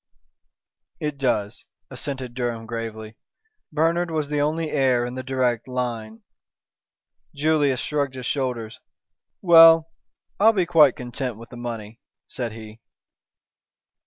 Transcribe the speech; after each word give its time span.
"It 0.99 1.19
does," 1.19 1.63
assented 1.91 2.33
Durham 2.33 2.65
gravely. 2.65 3.17
"Bernard 3.71 4.09
was 4.09 4.29
the 4.29 4.41
only 4.41 4.71
heir 4.71 5.05
in 5.05 5.13
the 5.13 5.21
direct 5.21 5.67
line." 5.67 6.23
Julius 7.35 7.79
shrugged 7.81 8.15
his 8.15 8.25
shoulders. 8.25 8.79
"Well, 9.43 9.91
I'll 10.39 10.53
be 10.53 10.65
quite 10.65 10.95
content 10.95 11.37
with 11.37 11.49
the 11.49 11.57
money," 11.57 11.99
said 12.25 12.53
he. 12.53 12.81